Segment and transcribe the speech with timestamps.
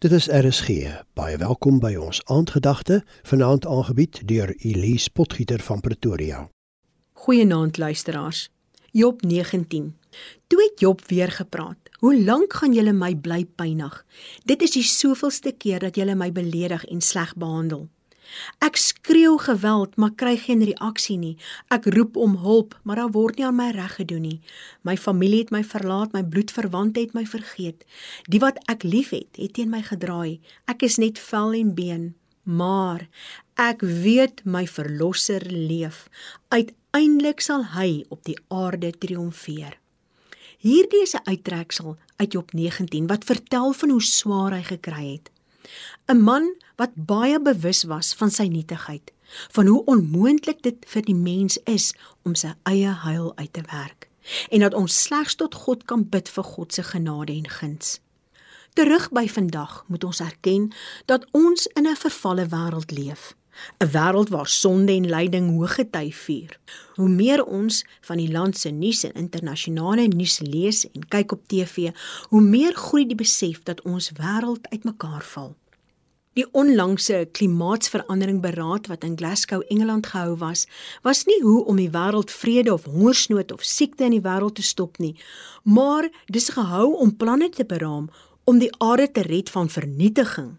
[0.00, 0.68] Dit is RSG.
[1.12, 6.38] Baie welkom by ons aandgedagte, vanaand aangebied deur Elise Potgieter van Pretoria.
[7.12, 8.48] Goeienaand luisteraars.
[8.90, 9.90] Job 19.
[10.46, 11.76] Toe het Job weer gepraat.
[11.98, 13.98] Hoe lank gaan julle my bly pynig?
[14.48, 17.90] Dit is die soveelste keer dat julle my beledig en sleg behandel.
[18.58, 21.36] Ek skreeu geweld, maar kry geen reaksie nie.
[21.68, 24.40] Ek roep om hulp, maar daar word nie aan my reg gedoen nie.
[24.82, 27.84] My familie het my verlaat, my bloedverwante het my vergeet.
[28.28, 30.40] Die wat ek liefhet, het teen my gedraai.
[30.70, 32.14] Ek is net vel en been,
[32.44, 33.08] maar
[33.60, 36.08] ek weet my verlosser leef.
[36.48, 39.76] Uiteindelik sal hy op die aarde triomfeer.
[40.60, 45.30] Hierdie is 'n uittreksel uit Job 19 wat vertel van hoe swaar hy gekry het.
[46.06, 49.12] 'n Man wat baie bewus was van sy nietigheid,
[49.50, 54.08] van hoe onmoontlik dit vir die mens is om sy eie heil uit te werk
[54.48, 58.00] en dat ons slegs tot God kan bid vir God se genade en guns.
[58.78, 60.70] Terug by vandag moet ons erken
[61.06, 63.34] dat ons in 'n vervalle wêreld leef.
[63.78, 66.58] 'n Wêreld waar sonde en lyding hoë gety vier.
[66.94, 71.46] Hoe meer ons van die land se nuus en internasionale nuus lees en kyk op
[71.46, 71.90] TV,
[72.28, 75.56] hoe meer groei die besef dat ons wêreld uitmekaar val.
[76.38, 80.66] Die onlangse klimaatsverandering beraad wat in Glasgow, Engeland gehou was,
[81.02, 84.62] was nie hoe om die wêreld vrede of hongersnood of siekte in die wêreld te
[84.62, 85.16] stop nie,
[85.62, 88.06] maar dis gehou om planne te beraam
[88.44, 90.54] om die aarde te red van vernietiging.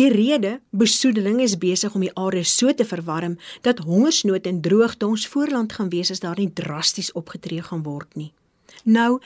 [0.00, 3.34] Die rede, besoedeling is besig om die aarde so te verwarm
[3.66, 8.16] dat hongersnood en droogte ons voorland gaan wees as daar nie drasties opgetree gaan word
[8.16, 8.32] nie.
[8.84, 9.20] Nou,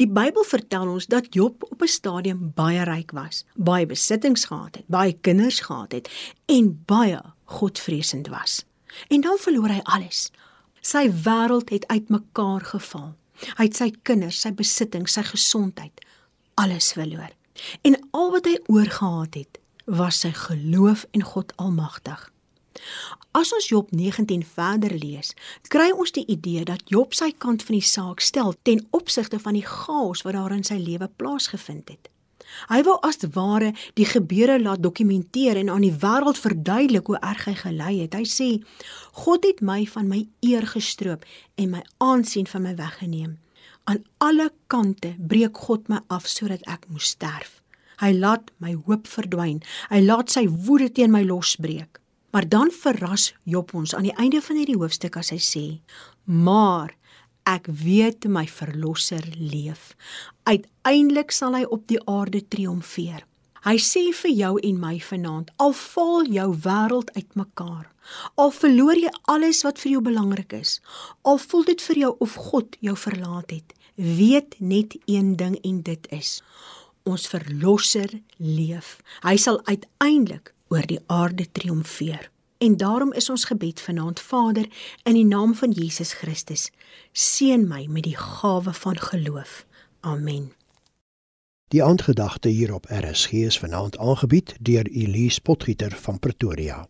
[0.00, 4.76] Die Bybel vertel ons dat Job op 'n stadium baie ryk was, baie besittings gehad
[4.76, 6.08] het, baie kinders gehad het
[6.46, 8.64] en baie godvreesend was.
[9.08, 10.30] En dan verloor hy alles.
[10.80, 13.14] Sy wêreld het uitmekaar geval.
[13.56, 16.00] Hy het sy kinders, sy besittings, sy gesondheid,
[16.54, 17.30] alles verloor.
[17.82, 22.28] En al wat hy oorgehad het, was sy geloof in God Almagtig.
[23.30, 25.34] As ons Job 19 verder lees,
[25.70, 29.58] kry ons die idee dat Job sy kant van die saak stel ten opsigte van
[29.58, 32.10] die chaos wat daar in sy lewe plaasgevind het.
[32.70, 37.46] Hy wou as ware die gebeure laat dokumenteer en aan die wêreld verduidelik hoe erg
[37.46, 38.16] hy gely het.
[38.18, 38.48] Hy sê:
[39.22, 41.24] "God het my van my eer gestroop
[41.54, 43.38] en my aansien van my weggeneem.
[43.84, 47.62] Aan alle kante breek God my af sodat ek moes sterf.
[48.00, 49.62] Hy laat my hoop verdwyn.
[49.90, 52.00] Hy laat sy woede teen my losbreek."
[52.30, 55.80] Maar dan verras Job ons aan die einde van hierdie hoofstuk as hy sê:
[56.24, 56.94] "Maar
[57.44, 59.96] ek weet my verlosser leef.
[60.44, 63.26] Uiteindelik sal hy op die aarde triomfeer."
[63.60, 67.90] Hy sê vir jou en my vanaand: "Al val jou wêreld uitmekaar,
[68.34, 70.80] al verloor jy alles wat vir jou belangrik is,
[71.22, 75.82] al voel dit vir jou of God jou verlaat het, weet net een ding en
[75.82, 76.42] dit is:
[77.02, 78.98] ons verlosser leef.
[79.22, 82.30] Hy sal uiteindelik oor die aarde triomfeer.
[82.60, 84.66] En daarom is ons gebed vanaand Vader
[85.02, 86.68] in die naam van Jesus Christus
[87.12, 89.64] seën my met die gawe van geloof.
[90.00, 90.52] Amen.
[91.70, 96.88] Die aandgedagte hier op RSG is vanaand aangebied deur Elise Potgieter van Pretoria.